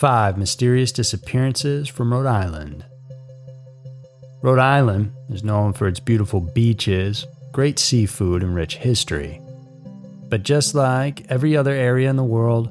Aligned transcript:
Five 0.00 0.38
mysterious 0.38 0.92
disappearances 0.92 1.86
from 1.86 2.10
Rhode 2.10 2.24
Island. 2.24 2.86
Rhode 4.40 4.58
Island 4.58 5.12
is 5.28 5.44
known 5.44 5.74
for 5.74 5.86
its 5.86 6.00
beautiful 6.00 6.40
beaches, 6.40 7.26
great 7.52 7.78
seafood, 7.78 8.42
and 8.42 8.54
rich 8.54 8.76
history. 8.76 9.42
But 10.30 10.42
just 10.42 10.74
like 10.74 11.30
every 11.30 11.54
other 11.54 11.74
area 11.74 12.08
in 12.08 12.16
the 12.16 12.24
world, 12.24 12.70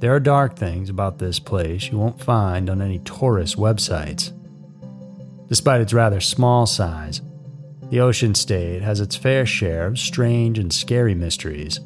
there 0.00 0.14
are 0.14 0.18
dark 0.18 0.56
things 0.56 0.88
about 0.88 1.18
this 1.18 1.38
place 1.38 1.88
you 1.92 1.98
won't 1.98 2.22
find 2.22 2.70
on 2.70 2.80
any 2.80 3.00
tourist 3.00 3.58
websites. 3.58 4.32
Despite 5.50 5.82
its 5.82 5.92
rather 5.92 6.22
small 6.22 6.64
size, 6.64 7.20
the 7.90 8.00
Ocean 8.00 8.34
State 8.34 8.80
has 8.80 8.98
its 8.98 9.14
fair 9.14 9.44
share 9.44 9.88
of 9.88 9.98
strange 9.98 10.58
and 10.58 10.72
scary 10.72 11.14
mysteries. 11.14 11.80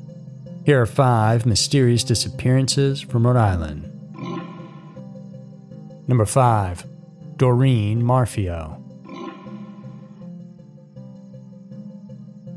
Here 0.65 0.81
are 0.81 0.87
five 0.87 1.45
mysterious 1.45 2.05
disappearances 2.05 3.01
from 3.01 3.27
Rhode 3.27 3.37
Island. 3.37 3.93
Number 6.09 6.25
5. 6.25 6.87
Doreen 7.37 8.01
Marfeo. 8.01 8.81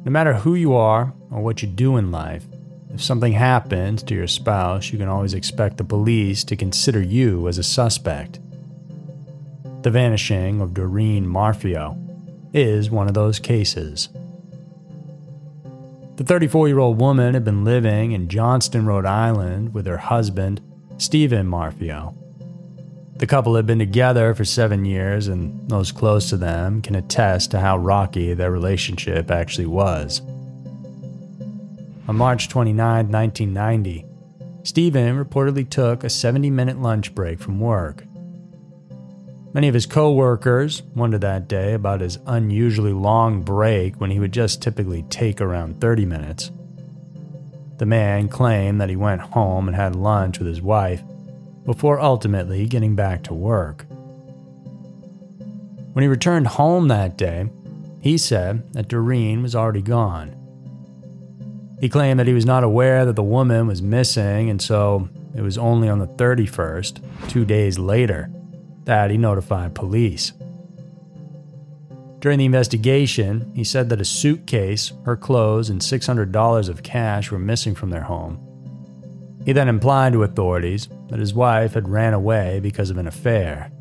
No 0.05 0.11
matter 0.11 0.35
who 0.35 0.53
you 0.53 0.75
are 0.75 1.13
or 1.31 1.41
what 1.41 1.63
you 1.63 1.67
do 1.67 1.97
in 1.97 2.11
life, 2.11 2.45
if 2.93 3.01
something 3.01 3.33
happens 3.33 4.03
to 4.03 4.13
your 4.13 4.27
spouse, 4.27 4.91
you 4.91 4.99
can 4.99 5.07
always 5.07 5.33
expect 5.33 5.77
the 5.77 5.83
police 5.83 6.43
to 6.43 6.55
consider 6.55 7.01
you 7.01 7.47
as 7.47 7.57
a 7.57 7.63
suspect. 7.63 8.39
The 9.81 9.89
vanishing 9.89 10.61
of 10.61 10.75
Doreen 10.75 11.25
Marfeo 11.25 11.97
is 12.53 12.91
one 12.91 13.07
of 13.07 13.15
those 13.15 13.39
cases. 13.39 14.09
The 16.17 16.23
34 16.23 16.67
year 16.67 16.79
old 16.79 16.99
woman 16.99 17.33
had 17.33 17.45
been 17.45 17.63
living 17.63 18.11
in 18.11 18.27
Johnston, 18.27 18.85
Rhode 18.85 19.07
Island 19.07 19.73
with 19.73 19.87
her 19.87 19.97
husband, 19.97 20.61
Stephen 20.97 21.47
Marfeo. 21.47 22.15
The 23.19 23.27
couple 23.27 23.57
had 23.57 23.65
been 23.65 23.79
together 23.79 24.33
for 24.33 24.45
seven 24.45 24.85
years, 24.85 25.27
and 25.27 25.69
those 25.69 25.91
close 25.91 26.29
to 26.29 26.37
them 26.37 26.81
can 26.81 26.95
attest 26.95 27.51
to 27.51 27.59
how 27.59 27.77
rocky 27.77 28.33
their 28.33 28.49
relationship 28.49 29.29
actually 29.29 29.65
was. 29.65 30.21
On 32.07 32.15
March 32.15 32.47
29, 32.47 33.11
1990, 33.11 34.05
Stephen 34.63 35.21
reportedly 35.21 35.69
took 35.69 36.05
a 36.05 36.09
70 36.09 36.49
minute 36.49 36.81
lunch 36.81 37.13
break 37.13 37.41
from 37.41 37.59
work. 37.59 38.05
Many 39.53 39.67
of 39.67 39.73
his 39.73 39.85
co 39.85 40.13
workers 40.13 40.81
wondered 40.95 41.21
that 41.21 41.49
day 41.49 41.73
about 41.73 41.99
his 41.99 42.19
unusually 42.25 42.93
long 42.93 43.41
break 43.41 43.99
when 43.99 44.11
he 44.11 44.19
would 44.21 44.31
just 44.31 44.61
typically 44.61 45.03
take 45.09 45.41
around 45.41 45.81
30 45.81 46.05
minutes. 46.05 46.51
The 47.79 47.85
man 47.85 48.29
claimed 48.29 48.79
that 48.79 48.89
he 48.89 48.95
went 48.95 49.19
home 49.19 49.67
and 49.67 49.75
had 49.75 49.97
lunch 49.97 50.39
with 50.39 50.47
his 50.47 50.61
wife 50.61 51.03
before 51.65 51.99
ultimately 51.99 52.65
getting 52.65 52.95
back 52.95 53.23
to 53.23 53.33
work. 53.33 53.85
When 55.93 56.03
he 56.03 56.07
returned 56.07 56.47
home 56.47 56.87
that 56.87 57.17
day, 57.17 57.49
he 58.01 58.17
said 58.17 58.71
that 58.73 58.87
Doreen 58.87 59.41
was 59.41 59.55
already 59.55 59.81
gone. 59.81 60.35
He 61.81 61.89
claimed 61.89 62.19
that 62.19 62.27
he 62.27 62.33
was 62.33 62.45
not 62.45 62.63
aware 62.63 63.05
that 63.05 63.15
the 63.15 63.23
woman 63.23 63.67
was 63.67 63.81
missing, 63.81 64.49
and 64.49 64.61
so 64.61 65.09
it 65.35 65.41
was 65.41 65.57
only 65.57 65.89
on 65.89 65.99
the 65.99 66.07
31st, 66.07 67.29
two 67.29 67.45
days 67.45 67.79
later, 67.79 68.31
that 68.85 69.11
he 69.11 69.17
notified 69.17 69.75
police. 69.75 70.33
During 72.19 72.39
the 72.39 72.45
investigation, 72.45 73.49
he 73.55 73.63
said 73.63 73.87
that 73.89 74.01
a 74.01 74.05
suitcase, 74.05 74.91
her 75.05 75.15
clothes, 75.15 75.69
and 75.69 75.79
$600 75.79 76.69
of 76.69 76.83
cash 76.83 77.31
were 77.31 77.39
missing 77.39 77.75
from 77.75 77.91
their 77.91 78.03
home. 78.03 78.45
He 79.49 79.53
then 79.53 79.67
implied 79.67 80.13
to 80.13 80.21
authorities 80.21 80.89
that 81.07 81.17
his 81.17 81.33
wife 81.33 81.73
had 81.73 81.89
ran 81.89 82.13
away 82.13 82.59
because 82.59 82.91
of 82.91 82.99
an 82.99 83.07
affair. 83.07 83.71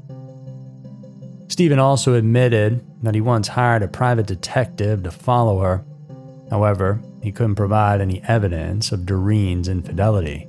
Stephen 1.48 1.78
also 1.78 2.14
admitted 2.14 2.82
that 3.02 3.14
he 3.14 3.20
once 3.20 3.48
hired 3.48 3.82
a 3.82 3.88
private 3.88 4.26
detective 4.26 5.02
to 5.02 5.10
follow 5.10 5.60
her. 5.60 5.84
However, 6.48 7.02
he 7.22 7.32
couldn't 7.32 7.56
provide 7.56 8.00
any 8.00 8.22
evidence 8.24 8.92
of 8.92 9.04
Doreen's 9.04 9.68
infidelity. 9.68 10.48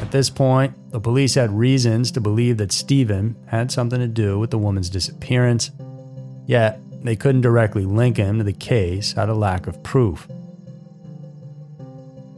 At 0.00 0.10
this 0.10 0.30
point, 0.30 0.90
the 0.90 0.98
police 0.98 1.36
had 1.36 1.56
reasons 1.56 2.10
to 2.10 2.20
believe 2.20 2.56
that 2.56 2.72
Stephen 2.72 3.36
had 3.46 3.70
something 3.70 4.00
to 4.00 4.08
do 4.08 4.40
with 4.40 4.50
the 4.50 4.58
woman's 4.58 4.90
disappearance, 4.90 5.70
yet 6.46 6.80
they 7.04 7.14
couldn't 7.14 7.42
directly 7.42 7.84
link 7.84 8.16
him 8.16 8.38
to 8.38 8.44
the 8.44 8.52
case 8.52 9.16
out 9.16 9.30
of 9.30 9.36
lack 9.36 9.68
of 9.68 9.80
proof. 9.84 10.26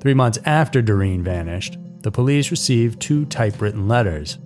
Three 0.00 0.14
months 0.14 0.38
after 0.46 0.80
Doreen 0.80 1.22
vanished, 1.22 1.76
the 2.00 2.10
police 2.10 2.50
received 2.50 3.00
two 3.00 3.26
typewritten 3.26 3.86
letters. 3.86 4.38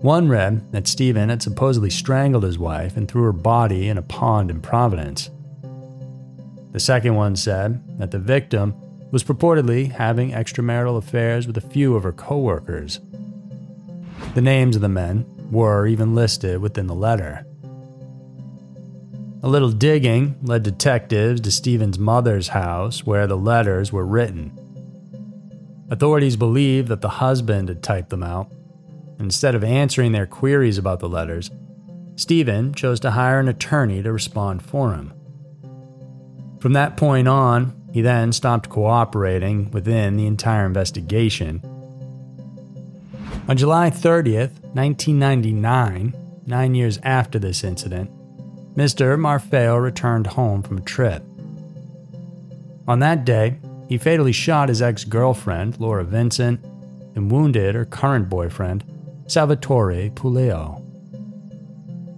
One 0.00 0.28
read 0.28 0.70
that 0.72 0.86
Stephen 0.86 1.28
had 1.28 1.42
supposedly 1.42 1.90
strangled 1.90 2.44
his 2.44 2.58
wife 2.58 2.96
and 2.96 3.08
threw 3.08 3.22
her 3.22 3.32
body 3.32 3.88
in 3.88 3.98
a 3.98 4.02
pond 4.02 4.50
in 4.50 4.60
Providence. 4.60 5.30
The 6.70 6.80
second 6.80 7.16
one 7.16 7.34
said 7.34 7.98
that 7.98 8.12
the 8.12 8.18
victim 8.18 8.74
was 9.10 9.24
purportedly 9.24 9.90
having 9.90 10.30
extramarital 10.30 10.96
affairs 10.96 11.46
with 11.46 11.56
a 11.56 11.60
few 11.60 11.96
of 11.96 12.04
her 12.04 12.12
coworkers. 12.12 13.00
The 14.34 14.40
names 14.40 14.76
of 14.76 14.82
the 14.82 14.88
men 14.88 15.26
were 15.50 15.86
even 15.86 16.14
listed 16.14 16.60
within 16.60 16.86
the 16.86 16.94
letter. 16.94 17.44
A 19.44 19.48
little 19.48 19.72
digging 19.72 20.36
led 20.42 20.62
detectives 20.62 21.40
to 21.40 21.50
Stephen's 21.50 21.98
mother's 21.98 22.48
house 22.48 23.04
where 23.04 23.26
the 23.26 23.36
letters 23.36 23.92
were 23.92 24.06
written. 24.06 24.56
Authorities 25.90 26.36
believe 26.36 26.86
that 26.86 27.00
the 27.00 27.08
husband 27.08 27.68
had 27.68 27.82
typed 27.82 28.10
them 28.10 28.22
out. 28.22 28.52
Instead 29.18 29.56
of 29.56 29.64
answering 29.64 30.12
their 30.12 30.26
queries 30.26 30.78
about 30.78 31.00
the 31.00 31.08
letters, 31.08 31.50
Stephen 32.14 32.72
chose 32.72 33.00
to 33.00 33.10
hire 33.10 33.40
an 33.40 33.48
attorney 33.48 34.00
to 34.02 34.12
respond 34.12 34.62
for 34.62 34.94
him. 34.94 35.12
From 36.60 36.74
that 36.74 36.96
point 36.96 37.26
on, 37.26 37.74
he 37.92 38.00
then 38.00 38.32
stopped 38.32 38.68
cooperating 38.68 39.72
within 39.72 40.16
the 40.16 40.26
entire 40.26 40.66
investigation. 40.66 41.60
On 43.48 43.56
July 43.56 43.90
30th, 43.90 44.62
1999, 44.72 46.14
nine 46.46 46.74
years 46.76 47.00
after 47.02 47.40
this 47.40 47.64
incident, 47.64 48.08
Mr. 48.74 49.18
Marfeo 49.18 49.80
returned 49.82 50.28
home 50.28 50.62
from 50.62 50.78
a 50.78 50.82
trip. 50.82 51.22
On 52.88 53.00
that 53.00 53.24
day, 53.24 53.58
he 53.88 53.98
fatally 53.98 54.32
shot 54.32 54.68
his 54.68 54.80
ex 54.80 55.04
girlfriend, 55.04 55.78
Laura 55.78 56.04
Vincent, 56.04 56.64
and 57.14 57.30
wounded 57.30 57.74
her 57.74 57.84
current 57.84 58.28
boyfriend, 58.28 58.84
Salvatore 59.26 60.10
Puleo. 60.10 60.82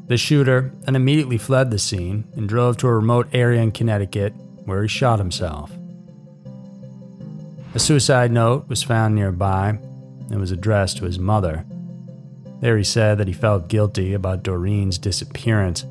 The 0.06 0.16
shooter 0.16 0.72
then 0.82 0.96
immediately 0.96 1.38
fled 1.38 1.70
the 1.70 1.78
scene 1.78 2.24
and 2.36 2.48
drove 2.48 2.76
to 2.78 2.88
a 2.88 2.94
remote 2.94 3.28
area 3.32 3.60
in 3.60 3.72
Connecticut 3.72 4.32
where 4.64 4.82
he 4.82 4.88
shot 4.88 5.18
himself. 5.18 5.72
A 7.74 7.78
suicide 7.78 8.30
note 8.30 8.68
was 8.68 8.84
found 8.84 9.14
nearby 9.14 9.78
and 10.30 10.38
was 10.38 10.52
addressed 10.52 10.98
to 10.98 11.06
his 11.06 11.18
mother. 11.18 11.64
There 12.60 12.76
he 12.76 12.84
said 12.84 13.18
that 13.18 13.26
he 13.26 13.32
felt 13.32 13.68
guilty 13.68 14.14
about 14.14 14.44
Doreen's 14.44 14.98
disappearance 14.98 15.84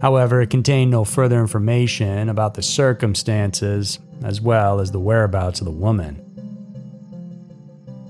However, 0.00 0.42
it 0.42 0.50
contained 0.50 0.90
no 0.90 1.04
further 1.04 1.40
information 1.40 2.28
about 2.28 2.54
the 2.54 2.62
circumstances 2.62 3.98
as 4.22 4.40
well 4.40 4.80
as 4.80 4.90
the 4.90 5.00
whereabouts 5.00 5.60
of 5.60 5.64
the 5.64 5.70
woman. 5.70 6.22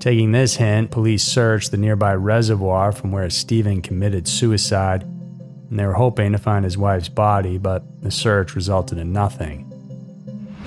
Taking 0.00 0.32
this 0.32 0.56
hint, 0.56 0.90
police 0.90 1.22
searched 1.22 1.70
the 1.70 1.76
nearby 1.76 2.14
reservoir 2.14 2.92
from 2.92 3.12
where 3.12 3.28
Stephen 3.30 3.82
committed 3.82 4.28
suicide, 4.28 5.02
and 5.02 5.78
they 5.78 5.86
were 5.86 5.94
hoping 5.94 6.32
to 6.32 6.38
find 6.38 6.64
his 6.64 6.78
wife's 6.78 7.08
body, 7.08 7.58
but 7.58 8.02
the 8.02 8.10
search 8.10 8.54
resulted 8.54 8.98
in 8.98 9.12
nothing. 9.12 9.64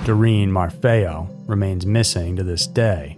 Doreen 0.05 0.51
Marfeo 0.51 1.29
remains 1.47 1.85
missing 1.85 2.35
to 2.35 2.43
this 2.43 2.65
day. 2.67 3.17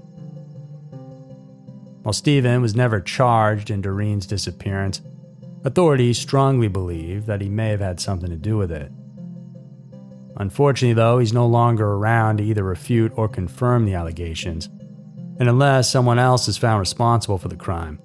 While 2.04 2.14
Stephen 2.14 2.62
was 2.62 2.76
never 2.76 3.00
charged 3.00 3.70
in 3.70 3.82
Doreen's 3.82 4.26
disappearance, 4.26 5.02
Authorities 5.64 6.18
strongly 6.18 6.68
believe 6.68 7.28
that 7.28 7.42
he 7.42 7.50
may 7.50 7.70
have 7.70 7.82
had 7.82 8.00
something 8.00 8.30
to 8.30 8.36
do 8.36 8.58
with 8.58 8.72
it. 8.72 8.92
Unfortunately, 10.38 10.94
though, 10.94 11.20
he's 11.20 11.34
no 11.34 11.46
longer 11.46 11.86
around 11.86 12.38
to 12.38 12.44
either 12.44 12.64
refute 12.64 13.12
or 13.16 13.28
confirm 13.28 13.86
the 13.86 13.94
allegations, 13.94 14.70
and 15.40 15.48
unless 15.48 15.90
someone 15.90 16.18
else 16.18 16.48
is 16.48 16.58
found 16.58 16.80
responsible 16.80 17.38
for 17.38 17.48
the 17.48 17.56
crime, 17.56 18.00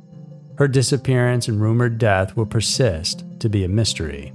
her 0.59 0.69
disappearance 0.69 1.49
and 1.49 1.61
rumored 1.61 1.97
death 1.99 2.37
will 2.37 2.47
persist 2.47 3.25
to 3.41 3.49
be 3.49 3.65
a 3.65 3.69
mystery. 3.69 4.33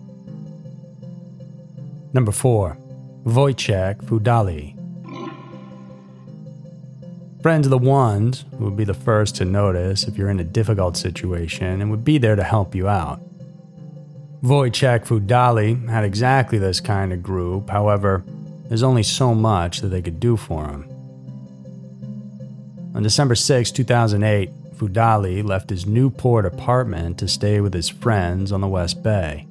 Number 2.13 2.31
4. 2.31 2.77
Wojciech 3.25 4.03
Fudali 4.03 4.81
Friends 7.42 7.66
are 7.66 7.72
the 7.72 7.78
ones 7.80 8.46
would 8.60 8.78
be 8.78 8.84
the 8.84 8.94
first 8.94 9.36
to 9.38 9.46
notice 9.46 10.04
if 10.04 10.16
you're 10.16 10.30
in 10.30 10.40
a 10.40 10.44
difficult 10.44 10.96
situation 10.96 11.82
and 11.82 11.90
would 11.90 12.06
be 12.06 12.20
there 12.20 12.36
to 12.36 12.44
help 12.44 12.76
you 12.76 12.88
out. 12.88 13.20
Wojciech 14.44 15.06
Fudali 15.06 15.90
had 15.90 16.04
exactly 16.04 16.60
this 16.60 16.80
kind 16.80 17.12
of 17.12 17.24
group, 17.24 17.70
however, 17.70 18.24
there's 18.68 18.84
only 18.84 19.02
so 19.02 19.34
much 19.34 19.82
that 19.82 19.88
they 19.88 20.04
could 20.04 20.20
do 20.20 20.38
for 20.38 20.68
him. 20.68 20.88
On 22.94 23.02
December 23.02 23.34
6, 23.34 23.72
2008, 23.72 24.76
Fudali 24.76 25.44
left 25.44 25.72
his 25.72 25.88
Newport 25.88 26.46
apartment 26.46 27.18
to 27.20 27.28
stay 27.28 27.60
with 27.60 27.74
his 27.74 27.90
friends 27.90 28.52
on 28.52 28.62
the 28.62 28.68
West 28.68 29.02
Bay. 29.02 29.48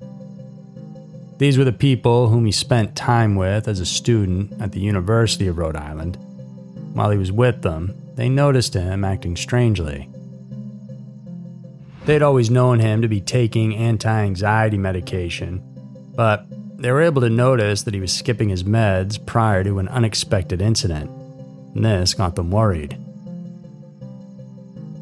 These 1.39 1.59
were 1.59 1.65
the 1.65 1.73
people 1.73 2.29
whom 2.29 2.45
he 2.47 2.53
spent 2.53 2.95
time 2.95 3.35
with 3.35 3.67
as 3.67 3.81
a 3.81 3.87
student 3.87 4.61
at 4.61 4.73
the 4.73 4.81
University 4.81 5.49
of 5.49 5.59
Rhode 5.59 5.77
Island. 5.77 6.19
While 6.93 7.11
he 7.11 7.19
was 7.19 7.33
with 7.33 7.63
them, 7.63 7.95
they 8.17 8.29
noticed 8.29 8.75
him 8.75 9.05
acting 9.05 9.37
strangely. 9.37 10.09
They'd 12.05 12.23
always 12.23 12.51
known 12.51 12.81
him 12.81 13.03
to 13.03 13.09
be 13.09 13.21
taking 13.21 13.77
anti 13.77 14.11
anxiety 14.11 14.79
medication, 14.79 15.63
but 16.15 16.47
they 16.77 16.91
were 16.91 17.03
able 17.03 17.21
to 17.21 17.31
notice 17.31 17.83
that 17.83 17.95
he 17.95 18.01
was 18.01 18.13
skipping 18.13 18.49
his 18.49 18.65
meds 18.65 19.25
prior 19.25 19.63
to 19.65 19.79
an 19.79 19.89
unexpected 19.89 20.63
incident, 20.63 21.11
and 21.75 21.85
this 21.85 22.15
got 22.15 22.37
them 22.37 22.51
worried. 22.51 22.99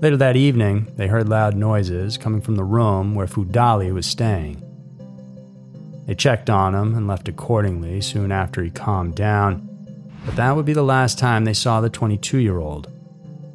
Later 0.00 0.16
that 0.16 0.36
evening, 0.36 0.92
they 0.96 1.08
heard 1.08 1.28
loud 1.28 1.56
noises 1.56 2.16
coming 2.16 2.40
from 2.40 2.56
the 2.56 2.64
room 2.64 3.14
where 3.14 3.26
Fudali 3.26 3.92
was 3.92 4.06
staying. 4.06 4.62
They 6.06 6.14
checked 6.14 6.48
on 6.48 6.74
him 6.74 6.94
and 6.94 7.06
left 7.06 7.28
accordingly 7.28 8.00
soon 8.00 8.32
after 8.32 8.62
he 8.62 8.70
calmed 8.70 9.14
down, 9.14 9.67
but 10.28 10.36
that 10.36 10.54
would 10.54 10.66
be 10.66 10.74
the 10.74 10.82
last 10.82 11.18
time 11.18 11.46
they 11.46 11.54
saw 11.54 11.80
the 11.80 11.88
22 11.88 12.36
year 12.36 12.58
old. 12.58 12.92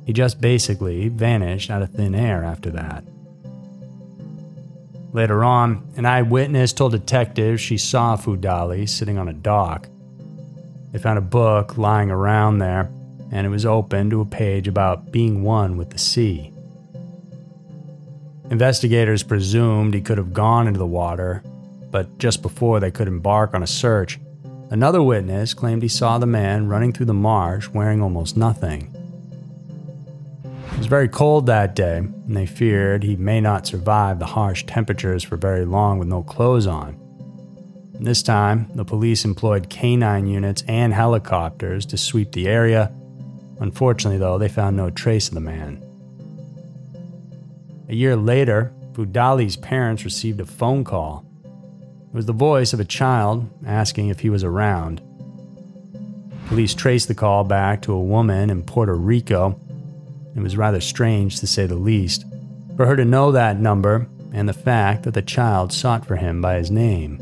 He 0.07 0.11
just 0.11 0.41
basically 0.41 1.07
vanished 1.07 1.69
out 1.69 1.83
of 1.83 1.91
thin 1.91 2.15
air 2.15 2.43
after 2.43 2.71
that. 2.71 3.03
Later 5.11 5.43
on, 5.43 5.87
an 5.97 6.07
eyewitness 6.07 6.73
told 6.73 6.93
detectives 6.93 7.61
she 7.61 7.77
saw 7.77 8.17
Fudali 8.17 8.89
sitting 8.89 9.19
on 9.19 9.27
a 9.27 9.33
dock. 9.33 9.87
They 10.91 10.97
found 10.97 11.19
a 11.19 11.21
book 11.21 11.77
lying 11.77 12.09
around 12.09 12.57
there, 12.57 12.89
and 13.31 13.45
it 13.45 13.51
was 13.51 13.67
open 13.67 14.09
to 14.09 14.21
a 14.21 14.25
page 14.25 14.67
about 14.67 15.11
being 15.11 15.43
one 15.43 15.77
with 15.77 15.91
the 15.91 15.99
sea. 15.99 16.51
Investigators 18.49 19.21
presumed 19.21 19.93
he 19.93 20.01
could 20.01 20.17
have 20.17 20.33
gone 20.33 20.65
into 20.65 20.79
the 20.79 20.87
water, 20.87 21.43
but 21.91 22.17
just 22.17 22.41
before 22.41 22.79
they 22.79 22.89
could 22.89 23.07
embark 23.07 23.53
on 23.53 23.61
a 23.61 23.67
search, 23.67 24.19
another 24.73 25.03
witness 25.03 25.53
claimed 25.53 25.83
he 25.83 25.87
saw 25.87 26.17
the 26.17 26.25
man 26.25 26.67
running 26.67 26.91
through 26.91 27.05
the 27.05 27.13
marsh 27.13 27.69
wearing 27.69 28.01
almost 28.01 28.35
nothing. 28.35 28.91
It 30.43 30.77
was 30.79 30.87
very 30.87 31.07
cold 31.07 31.45
that 31.45 31.75
day, 31.75 31.97
and 31.97 32.35
they 32.35 32.47
feared 32.47 33.03
he 33.03 33.15
may 33.15 33.39
not 33.39 33.67
survive 33.67 34.17
the 34.17 34.25
harsh 34.25 34.63
temperatures 34.65 35.23
for 35.23 35.37
very 35.37 35.63
long 35.63 35.99
with 35.99 36.07
no 36.07 36.23
clothes 36.23 36.65
on. 36.65 36.99
This 37.99 38.23
time, 38.23 38.67
the 38.73 38.83
police 38.83 39.23
employed 39.23 39.69
canine 39.69 40.25
units 40.25 40.63
and 40.67 40.91
helicopters 40.91 41.85
to 41.85 41.95
sweep 41.95 42.31
the 42.31 42.47
area. 42.47 42.91
Unfortunately, 43.59 44.17
though, 44.17 44.39
they 44.39 44.49
found 44.49 44.75
no 44.75 44.89
trace 44.89 45.27
of 45.27 45.35
the 45.35 45.39
man. 45.39 45.85
A 47.89 47.93
year 47.93 48.15
later, 48.15 48.73
Fudali's 48.93 49.55
parents 49.55 50.03
received 50.03 50.41
a 50.41 50.45
phone 50.47 50.83
call. 50.83 51.25
It 52.13 52.15
was 52.15 52.27
the 52.27 52.33
voice 52.33 52.73
of 52.73 52.79
a 52.79 52.85
child 52.85 53.49
asking 53.65 54.09
if 54.09 54.19
he 54.19 54.29
was 54.29 54.43
around. 54.43 55.01
Police 56.47 56.75
traced 56.75 57.07
the 57.07 57.15
call 57.15 57.43
back 57.43 57.81
to 57.81 57.93
a 57.93 58.03
woman 58.03 58.51
in 58.51 58.61
Puerto 58.61 58.93
Rico 58.93 59.59
it 60.35 60.41
was 60.41 60.57
rather 60.57 60.81
strange, 60.81 61.39
to 61.39 61.47
say 61.47 61.65
the 61.65 61.75
least, 61.75 62.25
for 62.75 62.85
her 62.85 62.95
to 62.95 63.05
know 63.05 63.31
that 63.31 63.59
number 63.59 64.07
and 64.31 64.49
the 64.49 64.53
fact 64.53 65.03
that 65.03 65.13
the 65.13 65.21
child 65.21 65.71
sought 65.71 66.05
for 66.05 66.15
him 66.15 66.41
by 66.41 66.55
his 66.55 66.71
name. 66.71 67.21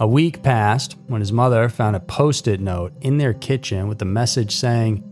A 0.00 0.06
week 0.06 0.42
passed 0.42 0.96
when 1.06 1.20
his 1.20 1.32
mother 1.32 1.68
found 1.68 1.94
a 1.94 2.00
post 2.00 2.48
it 2.48 2.60
note 2.60 2.92
in 3.02 3.18
their 3.18 3.34
kitchen 3.34 3.86
with 3.86 4.00
the 4.00 4.04
message 4.04 4.56
saying, 4.56 5.04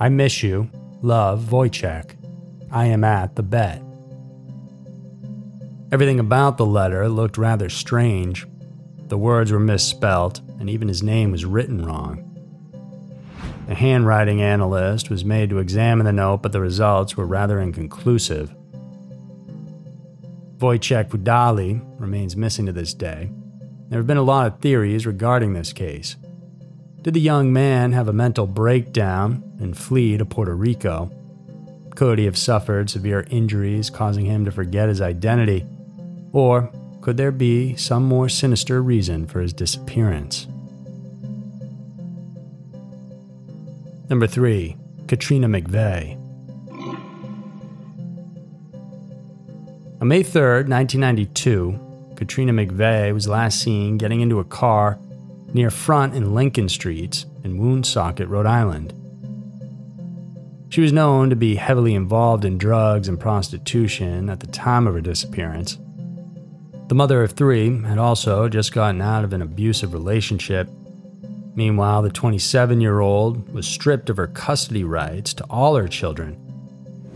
I 0.00 0.08
miss 0.08 0.42
you, 0.42 0.68
love 1.00 1.44
Wojciech. 1.50 2.16
I 2.72 2.86
am 2.86 3.04
at 3.04 3.36
the 3.36 3.44
bet. 3.44 3.82
Everything 5.92 6.18
about 6.18 6.56
the 6.56 6.64
letter 6.64 7.06
looked 7.06 7.36
rather 7.36 7.68
strange. 7.68 8.46
The 9.08 9.18
words 9.18 9.52
were 9.52 9.60
misspelt, 9.60 10.40
and 10.58 10.70
even 10.70 10.88
his 10.88 11.02
name 11.02 11.30
was 11.30 11.44
written 11.44 11.84
wrong. 11.84 12.30
A 13.68 13.74
handwriting 13.74 14.40
analyst 14.40 15.10
was 15.10 15.22
made 15.22 15.50
to 15.50 15.58
examine 15.58 16.06
the 16.06 16.12
note, 16.12 16.42
but 16.42 16.52
the 16.52 16.62
results 16.62 17.14
were 17.14 17.26
rather 17.26 17.60
inconclusive. 17.60 18.54
Wojciech 20.56 21.10
Fudali 21.10 21.84
remains 22.00 22.36
missing 22.36 22.64
to 22.64 22.72
this 22.72 22.94
day. 22.94 23.30
There 23.90 23.98
have 23.98 24.06
been 24.06 24.16
a 24.16 24.22
lot 24.22 24.46
of 24.46 24.60
theories 24.60 25.04
regarding 25.04 25.52
this 25.52 25.74
case. 25.74 26.16
Did 27.02 27.12
the 27.12 27.20
young 27.20 27.52
man 27.52 27.92
have 27.92 28.08
a 28.08 28.14
mental 28.14 28.46
breakdown 28.46 29.44
and 29.60 29.76
flee 29.76 30.16
to 30.16 30.24
Puerto 30.24 30.54
Rico? 30.54 31.10
Could 31.96 32.18
he 32.18 32.24
have 32.24 32.38
suffered 32.38 32.88
severe 32.88 33.26
injuries 33.28 33.90
causing 33.90 34.24
him 34.24 34.46
to 34.46 34.50
forget 34.50 34.88
his 34.88 35.02
identity? 35.02 35.66
Or 36.32 36.70
could 37.00 37.16
there 37.16 37.32
be 37.32 37.76
some 37.76 38.04
more 38.04 38.28
sinister 38.28 38.82
reason 38.82 39.26
for 39.26 39.40
his 39.40 39.52
disappearance? 39.52 40.46
Number 44.08 44.26
3. 44.26 44.76
Katrina 45.08 45.48
McVeigh. 45.48 46.18
On 50.00 50.08
May 50.08 50.22
3, 50.22 50.64
1992, 50.64 52.14
Katrina 52.16 52.52
McVeigh 52.52 53.12
was 53.12 53.28
last 53.28 53.60
seen 53.60 53.98
getting 53.98 54.20
into 54.20 54.40
a 54.40 54.44
car 54.44 54.98
near 55.52 55.70
Front 55.70 56.14
and 56.14 56.34
Lincoln 56.34 56.68
Streets 56.68 57.26
in 57.44 57.58
Woonsocket, 57.58 58.28
Rhode 58.28 58.46
Island. 58.46 58.94
She 60.70 60.80
was 60.80 60.92
known 60.92 61.30
to 61.30 61.36
be 61.36 61.56
heavily 61.56 61.94
involved 61.94 62.44
in 62.44 62.58
drugs 62.58 63.06
and 63.06 63.20
prostitution 63.20 64.30
at 64.30 64.40
the 64.40 64.46
time 64.46 64.86
of 64.86 64.94
her 64.94 65.00
disappearance. 65.00 65.78
The 66.92 66.96
mother 66.96 67.22
of 67.22 67.32
three 67.32 67.82
had 67.84 67.96
also 67.96 68.50
just 68.50 68.74
gotten 68.74 69.00
out 69.00 69.24
of 69.24 69.32
an 69.32 69.40
abusive 69.40 69.94
relationship 69.94 70.68
Meanwhile, 71.54 72.02
the 72.02 72.10
27 72.10 72.82
year 72.82 73.00
old 73.00 73.50
was 73.50 73.66
stripped 73.66 74.10
of 74.10 74.18
her 74.18 74.26
custody 74.26 74.84
rights 74.84 75.32
to 75.32 75.44
all 75.44 75.74
her 75.76 75.88
children. 75.88 76.36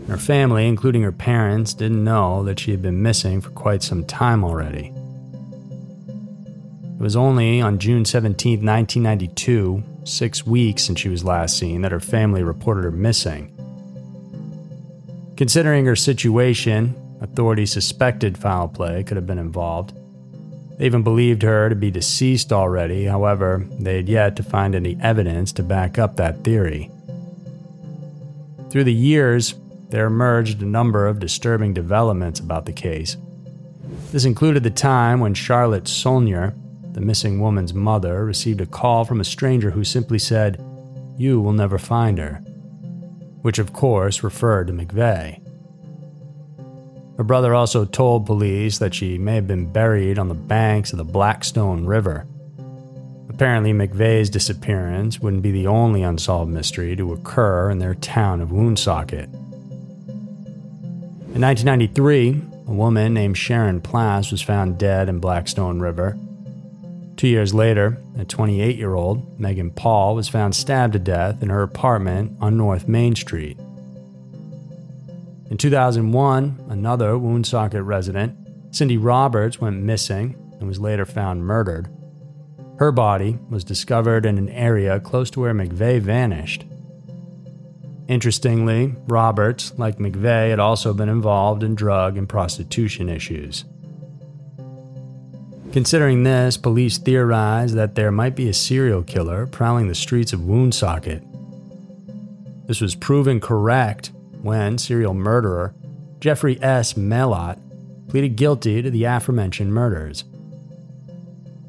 Her 0.07 0.17
family, 0.17 0.67
including 0.67 1.03
her 1.03 1.11
parents, 1.11 1.75
didn't 1.75 2.03
know 2.03 2.43
that 2.43 2.59
she 2.59 2.71
had 2.71 2.81
been 2.81 3.03
missing 3.03 3.39
for 3.39 3.51
quite 3.51 3.83
some 3.83 4.03
time 4.03 4.43
already. 4.43 4.91
It 6.83 6.99
was 6.99 7.15
only 7.15 7.61
on 7.61 7.77
June 7.77 8.03
17, 8.03 8.65
1992, 8.65 9.83
six 10.05 10.43
weeks 10.43 10.85
since 10.85 10.99
she 10.99 11.09
was 11.09 11.23
last 11.23 11.55
seen, 11.55 11.81
that 11.81 11.91
her 11.91 11.99
family 11.99 12.41
reported 12.41 12.83
her 12.83 12.91
missing. 12.91 13.53
Considering 15.37 15.85
her 15.85 15.95
situation, 15.95 16.95
authorities 17.21 17.71
suspected 17.71 18.37
foul 18.37 18.67
play 18.67 19.03
could 19.03 19.17
have 19.17 19.27
been 19.27 19.39
involved. 19.39 19.93
They 20.77 20.85
even 20.85 21.03
believed 21.03 21.41
her 21.41 21.69
to 21.69 21.75
be 21.75 21.89
deceased 21.89 22.53
already, 22.53 23.05
however, 23.05 23.65
they 23.79 23.97
had 23.97 24.09
yet 24.09 24.35
to 24.35 24.43
find 24.43 24.75
any 24.75 24.97
evidence 25.01 25.51
to 25.53 25.63
back 25.63 25.97
up 25.97 26.17
that 26.17 26.43
theory. 26.43 26.91
Through 28.69 28.83
the 28.83 28.93
years, 28.93 29.55
there 29.89 30.05
emerged 30.05 30.61
a 30.61 30.65
number 30.65 31.07
of 31.07 31.19
disturbing 31.19 31.73
developments 31.73 32.39
about 32.39 32.65
the 32.65 32.73
case. 32.73 33.17
This 34.11 34.25
included 34.25 34.63
the 34.63 34.69
time 34.69 35.19
when 35.19 35.33
Charlotte 35.33 35.87
Saulnier, 35.87 36.53
the 36.91 37.01
missing 37.01 37.39
woman's 37.39 37.73
mother, 37.73 38.25
received 38.25 38.61
a 38.61 38.65
call 38.65 39.05
from 39.05 39.19
a 39.19 39.25
stranger 39.25 39.71
who 39.71 39.83
simply 39.83 40.19
said, 40.19 40.63
You 41.17 41.39
will 41.39 41.53
never 41.53 41.77
find 41.77 42.17
her, 42.17 42.35
which 43.41 43.59
of 43.59 43.73
course 43.73 44.23
referred 44.23 44.67
to 44.67 44.73
McVeigh. 44.73 45.46
Her 47.17 47.23
brother 47.23 47.55
also 47.55 47.83
told 47.83 48.27
police 48.27 48.77
that 48.77 48.93
she 48.93 49.17
may 49.17 49.35
have 49.35 49.47
been 49.47 49.71
buried 49.71 50.19
on 50.19 50.27
the 50.29 50.35
banks 50.35 50.91
of 50.91 50.97
the 50.97 51.03
Blackstone 51.03 51.85
River. 51.85 52.27
Apparently, 53.27 53.73
McVeigh's 53.73 54.29
disappearance 54.29 55.19
wouldn't 55.19 55.41
be 55.41 55.51
the 55.51 55.67
only 55.67 56.03
unsolved 56.03 56.51
mystery 56.51 56.95
to 56.95 57.13
occur 57.13 57.71
in 57.71 57.79
their 57.79 57.95
town 57.95 58.39
of 58.39 58.51
Woonsocket. 58.51 59.29
In 61.33 61.41
1993, 61.41 62.41
a 62.67 62.71
woman 62.71 63.13
named 63.13 63.37
Sharon 63.37 63.81
Plass 63.81 64.31
was 64.31 64.41
found 64.41 64.77
dead 64.77 65.09
in 65.09 65.19
Blackstone 65.19 65.79
River. 65.79 66.17
Two 67.15 67.27
years 67.27 67.53
later, 67.53 67.97
a 68.17 68.25
28 68.25 68.75
year 68.75 68.93
old, 68.93 69.39
Megan 69.39 69.71
Paul, 69.71 70.13
was 70.15 70.29
found 70.29 70.55
stabbed 70.55 70.93
to 70.93 70.99
death 70.99 71.41
in 71.41 71.49
her 71.49 71.63
apartment 71.63 72.37
on 72.39 72.57
North 72.57 72.87
Main 72.87 73.15
Street. 73.15 73.59
In 75.49 75.55
2001, 75.57 76.65
another 76.69 77.17
Woonsocket 77.17 77.83
resident, 77.83 78.35
Cindy 78.71 78.97
Roberts, 78.97 79.61
went 79.61 79.81
missing 79.81 80.35
and 80.59 80.67
was 80.67 80.79
later 80.79 81.05
found 81.05 81.45
murdered. 81.45 81.87
Her 82.79 82.91
body 82.91 83.39
was 83.49 83.63
discovered 83.63 84.25
in 84.25 84.37
an 84.37 84.49
area 84.49 84.99
close 84.99 85.31
to 85.31 85.39
where 85.39 85.53
McVeigh 85.53 86.01
vanished. 86.01 86.65
Interestingly, 88.09 88.93
Roberts, 89.07 89.73
like 89.77 89.99
McVeigh, 89.99 90.49
had 90.49 90.59
also 90.59 90.93
been 90.93 91.09
involved 91.09 91.63
in 91.63 91.75
drug 91.75 92.17
and 92.17 92.27
prostitution 92.27 93.07
issues. 93.07 93.63
Considering 95.71 96.23
this, 96.23 96.57
police 96.57 96.97
theorized 96.97 97.75
that 97.75 97.95
there 97.95 98.11
might 98.11 98.35
be 98.35 98.49
a 98.49 98.53
serial 98.53 99.03
killer 99.03 99.47
prowling 99.47 99.87
the 99.87 99.95
streets 99.95 100.33
of 100.33 100.45
Woonsocket. 100.45 101.23
This 102.65 102.81
was 102.81 102.95
proven 102.95 103.39
correct 103.39 104.11
when 104.47 104.77
serial 104.77 105.13
murderer 105.13 105.75
Jeffrey 106.21 106.57
S. 106.63 106.93
Melott 106.93 107.59
pleaded 108.07 108.37
guilty 108.37 108.81
to 108.81 108.89
the 108.89 109.03
aforementioned 109.03 109.73
murders. 109.73 110.23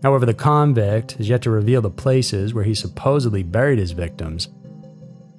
However, 0.03 0.25
the 0.25 0.33
convict 0.33 1.13
has 1.15 1.29
yet 1.29 1.43
to 1.43 1.51
reveal 1.51 1.83
the 1.83 1.91
places 1.91 2.55
where 2.55 2.63
he 2.63 2.77
supposedly 2.77 3.43
buried 3.43 3.81
his 3.81 3.91
victims. 3.91 4.49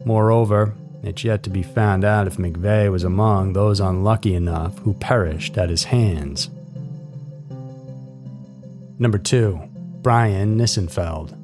Moreover, 0.04 0.76
it's 1.02 1.24
yet 1.24 1.42
to 1.44 1.50
be 1.50 1.64
found 1.64 2.04
out 2.04 2.28
if 2.28 2.36
McVeigh 2.36 2.92
was 2.92 3.06
among 3.06 3.54
those 3.54 3.80
unlucky 3.80 4.36
enough 4.36 4.78
who 4.80 4.94
perished 4.96 5.58
at 5.58 5.70
his 5.70 5.86
hands. 5.86 6.50
Number 9.00 9.18
2. 9.18 9.62
Brian 10.02 10.58
Nissenfeld. 10.58 11.39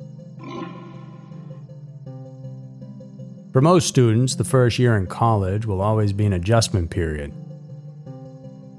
For 3.56 3.62
most 3.62 3.88
students, 3.88 4.36
the 4.36 4.44
first 4.44 4.80
year 4.80 4.98
in 4.98 5.08
college 5.08 5.66
will 5.66 5.80
always 5.80 6.12
be 6.12 6.26
an 6.26 6.34
adjustment 6.34 6.90
period. 6.90 7.32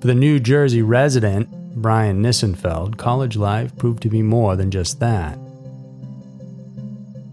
For 0.03 0.07
the 0.07 0.15
New 0.15 0.39
Jersey 0.39 0.83
resident, 0.83 1.49
Brian 1.77 2.23
Nissenfeld, 2.23 2.99
college 2.99 3.39
life 3.39 3.75
proved 3.79 4.03
to 4.03 4.11
be 4.11 4.21
more 4.21 4.55
than 4.55 4.71
just 4.71 5.01
that. 5.01 5.39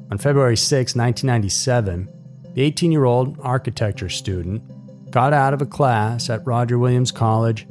On 0.10 0.18
February 0.18 0.56
6, 0.56 0.96
1997, 0.96 2.08
the 2.54 2.62
18 2.62 2.94
year 2.94 3.04
old 3.04 3.38
architecture 3.42 4.08
student 4.08 5.12
got 5.12 5.34
out 5.34 5.54
of 5.54 5.62
a 5.62 5.66
class 5.66 6.30
at 6.30 6.48
Roger 6.48 6.80
Williams 6.80 7.12
College 7.12 7.68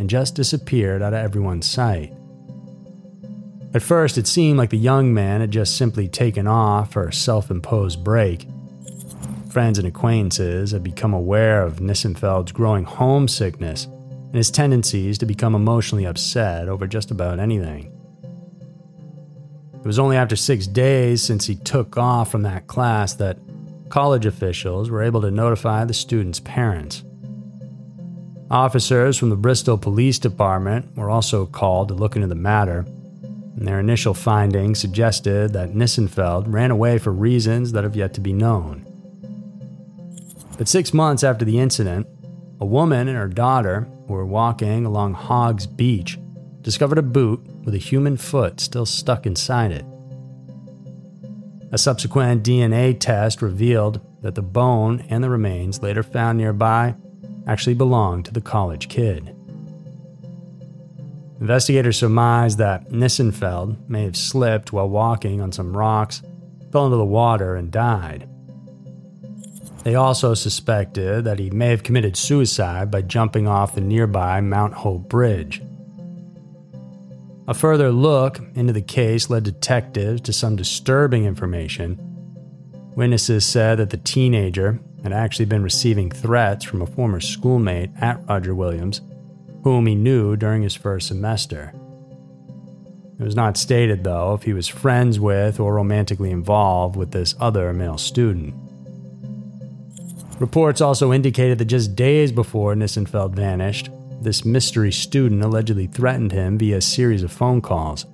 and 0.00 0.10
just 0.10 0.34
disappeared 0.34 1.00
out 1.00 1.14
of 1.14 1.24
everyone's 1.24 1.70
sight. 1.70 2.12
At 3.72 3.82
first, 3.82 4.18
it 4.18 4.26
seemed 4.26 4.58
like 4.58 4.70
the 4.70 4.76
young 4.76 5.14
man 5.14 5.42
had 5.42 5.52
just 5.52 5.76
simply 5.76 6.08
taken 6.08 6.48
off 6.48 6.92
for 6.92 7.06
a 7.06 7.12
self 7.12 7.52
imposed 7.52 8.02
break. 8.02 8.48
Friends 9.52 9.78
and 9.78 9.86
acquaintances 9.86 10.70
had 10.70 10.82
become 10.82 11.12
aware 11.12 11.62
of 11.62 11.76
Nissenfeld's 11.76 12.52
growing 12.52 12.84
homesickness 12.84 13.84
and 13.84 14.34
his 14.34 14.50
tendencies 14.50 15.18
to 15.18 15.26
become 15.26 15.54
emotionally 15.54 16.06
upset 16.06 16.70
over 16.70 16.86
just 16.86 17.10
about 17.10 17.38
anything. 17.38 17.92
It 19.74 19.84
was 19.84 19.98
only 19.98 20.16
after 20.16 20.36
six 20.36 20.66
days 20.66 21.20
since 21.20 21.44
he 21.44 21.54
took 21.54 21.98
off 21.98 22.30
from 22.30 22.40
that 22.44 22.66
class 22.66 23.12
that 23.16 23.36
college 23.90 24.24
officials 24.24 24.88
were 24.88 25.02
able 25.02 25.20
to 25.20 25.30
notify 25.30 25.84
the 25.84 25.92
student's 25.92 26.40
parents. 26.40 27.04
Officers 28.50 29.18
from 29.18 29.28
the 29.28 29.36
Bristol 29.36 29.76
Police 29.76 30.18
Department 30.18 30.96
were 30.96 31.10
also 31.10 31.44
called 31.44 31.88
to 31.88 31.94
look 31.94 32.16
into 32.16 32.26
the 32.26 32.34
matter, 32.34 32.86
and 33.54 33.68
their 33.68 33.80
initial 33.80 34.14
findings 34.14 34.78
suggested 34.78 35.52
that 35.52 35.74
Nissenfeld 35.74 36.44
ran 36.46 36.70
away 36.70 36.96
for 36.96 37.12
reasons 37.12 37.72
that 37.72 37.84
have 37.84 37.96
yet 37.96 38.14
to 38.14 38.22
be 38.22 38.32
known. 38.32 38.86
But 40.58 40.68
six 40.68 40.92
months 40.92 41.24
after 41.24 41.44
the 41.44 41.58
incident, 41.58 42.06
a 42.60 42.66
woman 42.66 43.08
and 43.08 43.16
her 43.16 43.28
daughter 43.28 43.88
who 44.06 44.14
were 44.14 44.26
walking 44.26 44.86
along 44.86 45.14
Hoggs 45.14 45.66
Beach 45.66 46.18
discovered 46.60 46.98
a 46.98 47.02
boot 47.02 47.40
with 47.64 47.74
a 47.74 47.78
human 47.78 48.16
foot 48.16 48.60
still 48.60 48.86
stuck 48.86 49.26
inside 49.26 49.72
it. 49.72 49.84
A 51.72 51.78
subsequent 51.78 52.44
DNA 52.44 52.98
test 52.98 53.42
revealed 53.42 54.00
that 54.20 54.34
the 54.34 54.42
bone 54.42 55.04
and 55.08 55.24
the 55.24 55.30
remains 55.30 55.82
later 55.82 56.02
found 56.02 56.38
nearby 56.38 56.94
actually 57.46 57.74
belonged 57.74 58.26
to 58.26 58.32
the 58.32 58.40
college 58.40 58.88
kid. 58.88 59.34
Investigators 61.40 61.98
surmised 61.98 62.58
that 62.58 62.90
Nissenfeld 62.90 63.88
may 63.88 64.04
have 64.04 64.16
slipped 64.16 64.72
while 64.72 64.88
walking 64.88 65.40
on 65.40 65.50
some 65.50 65.76
rocks, 65.76 66.22
fell 66.70 66.84
into 66.84 66.96
the 66.96 67.04
water, 67.04 67.56
and 67.56 67.72
died. 67.72 68.28
They 69.84 69.96
also 69.96 70.34
suspected 70.34 71.24
that 71.24 71.40
he 71.40 71.50
may 71.50 71.70
have 71.70 71.82
committed 71.82 72.16
suicide 72.16 72.90
by 72.90 73.02
jumping 73.02 73.48
off 73.48 73.74
the 73.74 73.80
nearby 73.80 74.40
Mount 74.40 74.74
Hope 74.74 75.08
Bridge. 75.08 75.62
A 77.48 77.54
further 77.54 77.90
look 77.90 78.40
into 78.54 78.72
the 78.72 78.80
case 78.82 79.28
led 79.28 79.42
detectives 79.42 80.20
to 80.22 80.32
some 80.32 80.54
disturbing 80.54 81.24
information. 81.24 81.98
Witnesses 82.94 83.44
said 83.44 83.78
that 83.78 83.90
the 83.90 83.96
teenager 83.96 84.78
had 85.02 85.12
actually 85.12 85.46
been 85.46 85.64
receiving 85.64 86.10
threats 86.10 86.64
from 86.64 86.80
a 86.80 86.86
former 86.86 87.18
schoolmate 87.18 87.90
at 88.00 88.24
Roger 88.28 88.54
Williams, 88.54 89.00
whom 89.64 89.86
he 89.86 89.96
knew 89.96 90.36
during 90.36 90.62
his 90.62 90.76
first 90.76 91.08
semester. 91.08 91.72
It 93.18 93.24
was 93.24 93.34
not 93.34 93.56
stated, 93.56 94.04
though, 94.04 94.34
if 94.34 94.44
he 94.44 94.52
was 94.52 94.68
friends 94.68 95.18
with 95.18 95.58
or 95.58 95.74
romantically 95.74 96.30
involved 96.30 96.94
with 96.94 97.10
this 97.10 97.34
other 97.40 97.72
male 97.72 97.98
student. 97.98 98.54
Reports 100.42 100.80
also 100.80 101.12
indicated 101.12 101.58
that 101.58 101.66
just 101.66 101.94
days 101.94 102.32
before 102.32 102.74
Nissenfeld 102.74 103.30
vanished, 103.30 103.90
this 104.20 104.44
mystery 104.44 104.90
student 104.90 105.40
allegedly 105.40 105.86
threatened 105.86 106.32
him 106.32 106.58
via 106.58 106.78
a 106.78 106.80
series 106.80 107.22
of 107.22 107.30
phone 107.30 107.60
calls. 107.60 108.06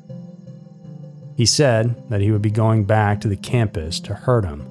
He 1.39 1.47
said 1.47 2.11
that 2.11 2.21
he 2.21 2.31
would 2.31 2.43
be 2.43 2.51
going 2.51 2.85
back 2.85 3.23
to 3.23 3.29
the 3.29 3.37
campus 3.37 3.99
to 4.01 4.13
hurt 4.13 4.45
him. 4.45 4.69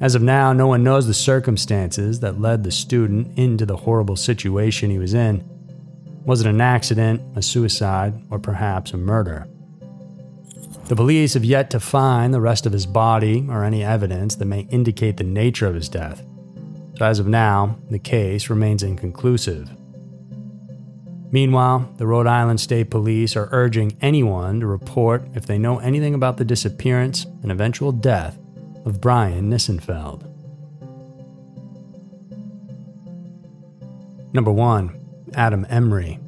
As 0.00 0.14
of 0.14 0.22
now, 0.22 0.52
no 0.52 0.68
one 0.68 0.84
knows 0.84 1.08
the 1.08 1.14
circumstances 1.14 2.20
that 2.20 2.40
led 2.40 2.62
the 2.62 2.70
student 2.70 3.36
into 3.36 3.66
the 3.66 3.78
horrible 3.78 4.14
situation 4.14 4.88
he 4.88 5.00
was 5.00 5.14
in. 5.14 5.42
Was 6.24 6.42
it 6.42 6.46
an 6.46 6.60
accident, 6.60 7.22
a 7.36 7.42
suicide, 7.42 8.14
or 8.30 8.38
perhaps 8.38 8.92
a 8.92 8.96
murder? 8.96 9.48
The 10.90 10.96
police 10.96 11.34
have 11.34 11.44
yet 11.44 11.70
to 11.70 11.78
find 11.78 12.34
the 12.34 12.40
rest 12.40 12.66
of 12.66 12.72
his 12.72 12.84
body 12.84 13.46
or 13.48 13.62
any 13.62 13.84
evidence 13.84 14.34
that 14.34 14.46
may 14.46 14.66
indicate 14.70 15.18
the 15.18 15.22
nature 15.22 15.68
of 15.68 15.76
his 15.76 15.88
death. 15.88 16.26
So, 16.98 17.04
as 17.04 17.20
of 17.20 17.28
now, 17.28 17.78
the 17.90 18.00
case 18.00 18.50
remains 18.50 18.82
inconclusive. 18.82 19.70
Meanwhile, 21.30 21.94
the 21.98 22.08
Rhode 22.08 22.26
Island 22.26 22.58
State 22.58 22.90
Police 22.90 23.36
are 23.36 23.48
urging 23.52 23.96
anyone 24.00 24.58
to 24.58 24.66
report 24.66 25.28
if 25.34 25.46
they 25.46 25.58
know 25.58 25.78
anything 25.78 26.12
about 26.12 26.38
the 26.38 26.44
disappearance 26.44 27.24
and 27.44 27.52
eventual 27.52 27.92
death 27.92 28.36
of 28.84 29.00
Brian 29.00 29.48
Nissenfeld. 29.48 30.24
Number 34.34 34.50
1. 34.50 35.30
Adam 35.34 35.64
Emery. 35.70 36.18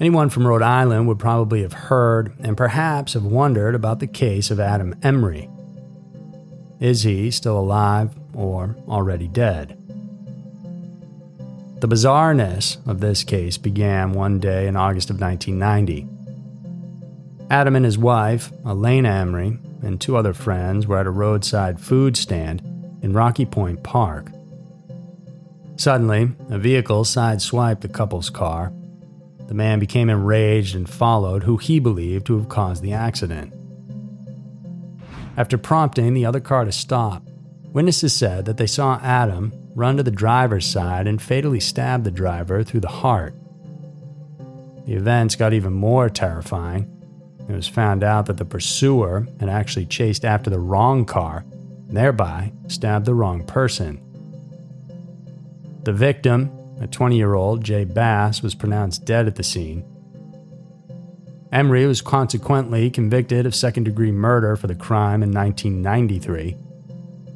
Anyone 0.00 0.30
from 0.30 0.46
Rhode 0.46 0.62
Island 0.62 1.08
would 1.08 1.18
probably 1.18 1.62
have 1.62 1.72
heard 1.72 2.32
and 2.38 2.56
perhaps 2.56 3.14
have 3.14 3.24
wondered 3.24 3.74
about 3.74 3.98
the 3.98 4.06
case 4.06 4.48
of 4.52 4.60
Adam 4.60 4.94
Emery. 5.02 5.50
Is 6.78 7.02
he 7.02 7.32
still 7.32 7.58
alive 7.58 8.14
or 8.32 8.76
already 8.86 9.26
dead? 9.26 9.76
The 11.80 11.88
bizarreness 11.88 12.76
of 12.86 13.00
this 13.00 13.24
case 13.24 13.58
began 13.58 14.12
one 14.12 14.38
day 14.38 14.68
in 14.68 14.76
August 14.76 15.10
of 15.10 15.20
1990. 15.20 16.06
Adam 17.50 17.74
and 17.74 17.84
his 17.84 17.98
wife, 17.98 18.52
Elena 18.64 19.08
Emery, 19.08 19.58
and 19.82 20.00
two 20.00 20.16
other 20.16 20.32
friends 20.32 20.86
were 20.86 20.98
at 20.98 21.06
a 21.06 21.10
roadside 21.10 21.80
food 21.80 22.16
stand 22.16 22.60
in 23.02 23.14
Rocky 23.14 23.46
Point 23.46 23.82
Park. 23.82 24.30
Suddenly, 25.76 26.30
a 26.50 26.58
vehicle 26.58 27.02
sideswiped 27.02 27.80
the 27.80 27.88
couple's 27.88 28.30
car 28.30 28.72
the 29.48 29.54
man 29.54 29.78
became 29.78 30.10
enraged 30.10 30.76
and 30.76 30.88
followed 30.88 31.42
who 31.42 31.56
he 31.56 31.80
believed 31.80 32.26
to 32.26 32.36
have 32.36 32.48
caused 32.48 32.82
the 32.82 32.92
accident. 32.92 33.52
After 35.38 35.56
prompting 35.56 36.12
the 36.14 36.26
other 36.26 36.40
car 36.40 36.64
to 36.64 36.72
stop, 36.72 37.22
witnesses 37.72 38.14
said 38.14 38.44
that 38.44 38.58
they 38.58 38.66
saw 38.66 39.00
Adam 39.02 39.52
run 39.74 39.96
to 39.96 40.02
the 40.02 40.10
driver's 40.10 40.66
side 40.66 41.06
and 41.06 41.22
fatally 41.22 41.60
stab 41.60 42.04
the 42.04 42.10
driver 42.10 42.62
through 42.62 42.80
the 42.80 42.88
heart. 42.88 43.34
The 44.86 44.94
events 44.94 45.36
got 45.36 45.54
even 45.54 45.72
more 45.72 46.10
terrifying. 46.10 46.94
It 47.48 47.52
was 47.52 47.68
found 47.68 48.04
out 48.04 48.26
that 48.26 48.36
the 48.36 48.44
pursuer 48.44 49.26
had 49.40 49.48
actually 49.48 49.86
chased 49.86 50.24
after 50.24 50.50
the 50.50 50.60
wrong 50.60 51.06
car, 51.06 51.44
and 51.88 51.96
thereby 51.96 52.52
stabbed 52.66 53.06
the 53.06 53.14
wrong 53.14 53.44
person. 53.44 54.02
The 55.84 55.92
victim 55.94 56.50
a 56.80 56.86
20 56.86 57.16
year 57.16 57.34
old, 57.34 57.64
Jay 57.64 57.84
Bass, 57.84 58.42
was 58.42 58.54
pronounced 58.54 59.04
dead 59.04 59.26
at 59.26 59.36
the 59.36 59.42
scene. 59.42 59.84
Emery 61.50 61.86
was 61.86 62.02
consequently 62.02 62.90
convicted 62.90 63.46
of 63.46 63.54
second 63.54 63.84
degree 63.84 64.12
murder 64.12 64.54
for 64.54 64.66
the 64.66 64.74
crime 64.74 65.22
in 65.22 65.32
1993. 65.32 66.56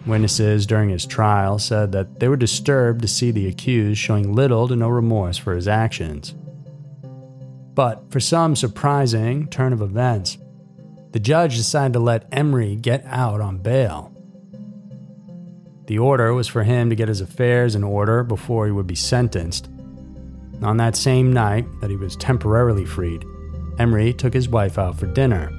Witnesses 0.06 0.66
during 0.66 0.90
his 0.90 1.06
trial 1.06 1.58
said 1.58 1.92
that 1.92 2.20
they 2.20 2.28
were 2.28 2.36
disturbed 2.36 3.00
to 3.02 3.08
see 3.08 3.30
the 3.30 3.46
accused 3.46 4.00
showing 4.00 4.34
little 4.34 4.68
to 4.68 4.76
no 4.76 4.88
remorse 4.88 5.38
for 5.38 5.54
his 5.54 5.68
actions. 5.68 6.34
But 7.74 8.10
for 8.10 8.20
some 8.20 8.54
surprising 8.54 9.48
turn 9.48 9.72
of 9.72 9.80
events, 9.80 10.36
the 11.12 11.20
judge 11.20 11.56
decided 11.56 11.94
to 11.94 12.00
let 12.00 12.28
Emery 12.32 12.76
get 12.76 13.04
out 13.06 13.40
on 13.40 13.58
bail. 13.58 14.11
The 15.86 15.98
order 15.98 16.32
was 16.32 16.48
for 16.48 16.62
him 16.62 16.90
to 16.90 16.96
get 16.96 17.08
his 17.08 17.20
affairs 17.20 17.74
in 17.74 17.82
order 17.82 18.22
before 18.22 18.66
he 18.66 18.72
would 18.72 18.86
be 18.86 18.94
sentenced. 18.94 19.68
On 20.62 20.76
that 20.76 20.96
same 20.96 21.32
night 21.32 21.66
that 21.80 21.90
he 21.90 21.96
was 21.96 22.16
temporarily 22.16 22.84
freed, 22.84 23.24
Emery 23.78 24.12
took 24.12 24.32
his 24.32 24.48
wife 24.48 24.78
out 24.78 24.98
for 24.98 25.06
dinner. 25.06 25.50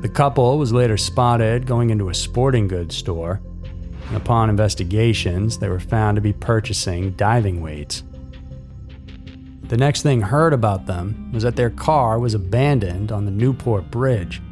The 0.00 0.08
couple 0.08 0.58
was 0.58 0.72
later 0.72 0.96
spotted 0.96 1.66
going 1.66 1.90
into 1.90 2.08
a 2.08 2.14
sporting 2.14 2.66
goods 2.66 2.96
store, 2.96 3.40
and 4.08 4.16
upon 4.16 4.50
investigations, 4.50 5.58
they 5.58 5.68
were 5.68 5.78
found 5.78 6.16
to 6.16 6.20
be 6.20 6.32
purchasing 6.32 7.12
diving 7.12 7.60
weights. 7.60 8.02
The 9.68 9.76
next 9.76 10.02
thing 10.02 10.20
heard 10.20 10.52
about 10.52 10.86
them 10.86 11.30
was 11.32 11.44
that 11.44 11.54
their 11.54 11.70
car 11.70 12.18
was 12.18 12.34
abandoned 12.34 13.12
on 13.12 13.24
the 13.24 13.30
Newport 13.30 13.90
Bridge. 13.90 14.42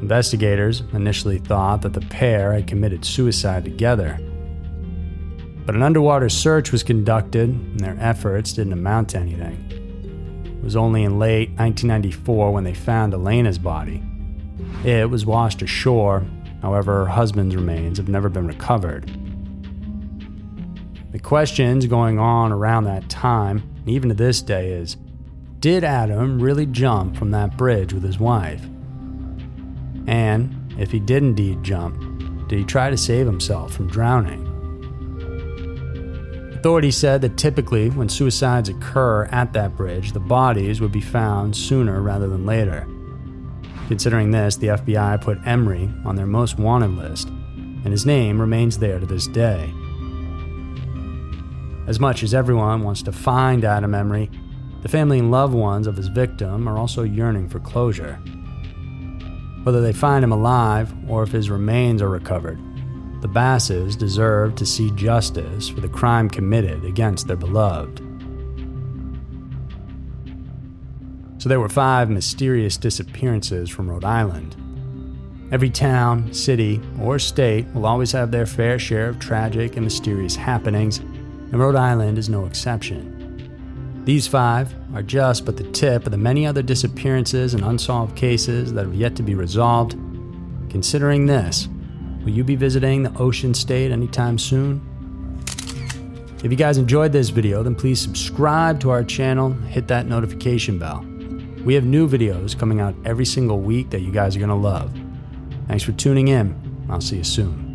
Investigators 0.00 0.82
initially 0.92 1.38
thought 1.38 1.82
that 1.82 1.92
the 1.92 2.00
pair 2.00 2.52
had 2.52 2.66
committed 2.66 3.04
suicide 3.04 3.64
together. 3.64 4.18
But 5.66 5.74
an 5.74 5.82
underwater 5.82 6.28
search 6.28 6.72
was 6.72 6.82
conducted, 6.82 7.50
and 7.50 7.78
their 7.78 7.96
efforts 8.00 8.54
didn't 8.54 8.72
amount 8.72 9.10
to 9.10 9.18
anything. 9.18 9.66
It 10.60 10.64
was 10.64 10.74
only 10.74 11.04
in 11.04 11.18
late 11.18 11.50
1994 11.50 12.52
when 12.52 12.64
they 12.64 12.74
found 12.74 13.12
Elena's 13.12 13.58
body. 13.58 14.02
It 14.84 15.10
was 15.10 15.26
washed 15.26 15.60
ashore, 15.62 16.24
however, 16.62 17.04
her 17.04 17.10
husband's 17.10 17.54
remains 17.54 17.98
have 17.98 18.08
never 18.08 18.28
been 18.28 18.46
recovered. 18.46 19.10
The 21.12 21.18
questions 21.18 21.86
going 21.86 22.18
on 22.18 22.52
around 22.52 22.84
that 22.84 23.08
time, 23.08 23.62
even 23.84 24.08
to 24.08 24.14
this 24.14 24.40
day, 24.40 24.72
is 24.72 24.96
Did 25.58 25.84
Adam 25.84 26.40
really 26.40 26.66
jump 26.66 27.16
from 27.16 27.32
that 27.32 27.56
bridge 27.56 27.92
with 27.92 28.02
his 28.02 28.18
wife? 28.18 28.64
And 30.10 30.74
if 30.76 30.90
he 30.90 30.98
did 30.98 31.22
indeed 31.22 31.62
jump, 31.62 32.48
did 32.48 32.58
he 32.58 32.64
try 32.64 32.90
to 32.90 32.96
save 32.96 33.26
himself 33.26 33.72
from 33.72 33.86
drowning? 33.86 34.44
Authorities 36.52 36.96
said 36.96 37.20
that 37.22 37.38
typically, 37.38 37.90
when 37.90 38.08
suicides 38.08 38.68
occur 38.68 39.26
at 39.26 39.52
that 39.52 39.76
bridge, 39.76 40.10
the 40.10 40.20
bodies 40.20 40.80
would 40.80 40.90
be 40.90 41.00
found 41.00 41.56
sooner 41.56 42.02
rather 42.02 42.28
than 42.28 42.44
later. 42.44 42.88
Considering 43.86 44.32
this, 44.32 44.56
the 44.56 44.66
FBI 44.66 45.20
put 45.20 45.38
Emery 45.46 45.88
on 46.04 46.16
their 46.16 46.26
most 46.26 46.58
wanted 46.58 46.90
list, 46.90 47.28
and 47.28 47.86
his 47.86 48.04
name 48.04 48.40
remains 48.40 48.78
there 48.78 48.98
to 48.98 49.06
this 49.06 49.28
day. 49.28 49.72
As 51.86 52.00
much 52.00 52.24
as 52.24 52.34
everyone 52.34 52.82
wants 52.82 53.02
to 53.02 53.12
find 53.12 53.64
Adam 53.64 53.94
Emery, 53.94 54.28
the 54.82 54.88
family 54.88 55.20
and 55.20 55.30
loved 55.30 55.54
ones 55.54 55.86
of 55.86 55.96
his 55.96 56.08
victim 56.08 56.68
are 56.68 56.78
also 56.78 57.04
yearning 57.04 57.48
for 57.48 57.60
closure. 57.60 58.20
Whether 59.62 59.82
they 59.82 59.92
find 59.92 60.24
him 60.24 60.32
alive 60.32 60.92
or 61.08 61.22
if 61.22 61.32
his 61.32 61.50
remains 61.50 62.00
are 62.00 62.08
recovered, 62.08 62.58
the 63.20 63.28
Basses 63.28 63.96
deserve 63.96 64.54
to 64.54 64.64
see 64.64 64.90
justice 64.92 65.68
for 65.68 65.80
the 65.80 65.88
crime 65.88 66.30
committed 66.30 66.84
against 66.84 67.26
their 67.26 67.36
beloved. 67.36 67.98
So 71.36 71.48
there 71.48 71.60
were 71.60 71.68
five 71.68 72.08
mysterious 72.08 72.76
disappearances 72.76 73.68
from 73.68 73.90
Rhode 73.90 74.04
Island. 74.04 74.56
Every 75.52 75.70
town, 75.70 76.32
city, 76.32 76.80
or 77.00 77.18
state 77.18 77.66
will 77.74 77.86
always 77.86 78.12
have 78.12 78.30
their 78.30 78.46
fair 78.46 78.78
share 78.78 79.08
of 79.08 79.18
tragic 79.18 79.76
and 79.76 79.84
mysterious 79.84 80.36
happenings, 80.36 80.98
and 80.98 81.58
Rhode 81.58 81.76
Island 81.76 82.18
is 82.18 82.28
no 82.28 82.46
exception. 82.46 83.19
These 84.04 84.26
five 84.26 84.74
are 84.94 85.02
just 85.02 85.44
but 85.44 85.56
the 85.56 85.70
tip 85.70 86.06
of 86.06 86.12
the 86.12 86.18
many 86.18 86.46
other 86.46 86.62
disappearances 86.62 87.54
and 87.54 87.62
unsolved 87.62 88.16
cases 88.16 88.72
that 88.72 88.86
have 88.86 88.94
yet 88.94 89.14
to 89.16 89.22
be 89.22 89.34
resolved. 89.34 89.92
Considering 90.70 91.26
this, 91.26 91.68
will 92.24 92.30
you 92.30 92.42
be 92.42 92.56
visiting 92.56 93.02
the 93.02 93.16
Ocean 93.18 93.52
State 93.52 93.92
anytime 93.92 94.38
soon? 94.38 94.86
If 96.42 96.50
you 96.50 96.56
guys 96.56 96.78
enjoyed 96.78 97.12
this 97.12 97.28
video, 97.28 97.62
then 97.62 97.74
please 97.74 98.00
subscribe 98.00 98.80
to 98.80 98.90
our 98.90 99.04
channel, 99.04 99.52
hit 99.52 99.86
that 99.88 100.06
notification 100.06 100.78
bell. 100.78 101.04
We 101.64 101.74
have 101.74 101.84
new 101.84 102.08
videos 102.08 102.58
coming 102.58 102.80
out 102.80 102.94
every 103.04 103.26
single 103.26 103.60
week 103.60 103.90
that 103.90 104.00
you 104.00 104.10
guys 104.10 104.34
are 104.34 104.38
going 104.38 104.48
to 104.48 104.54
love. 104.54 104.90
Thanks 105.68 105.84
for 105.84 105.92
tuning 105.92 106.28
in. 106.28 106.56
I'll 106.88 107.02
see 107.02 107.18
you 107.18 107.24
soon. 107.24 107.69